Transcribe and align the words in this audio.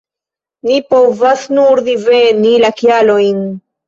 Ni 0.69 0.77
povas 0.93 1.43
nur 1.57 1.81
diveni 1.89 2.55
la 2.65 2.73
kialojn. 2.81 3.45